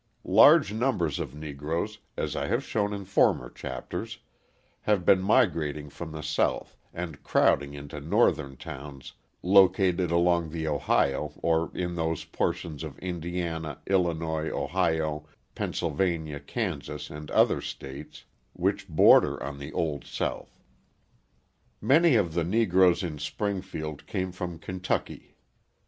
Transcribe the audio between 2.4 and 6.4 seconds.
have shown in former chapters, have been migrating from the